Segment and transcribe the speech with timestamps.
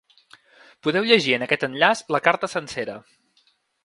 [0.87, 2.97] Podeu llegir en aquest enllaç la carta sencera.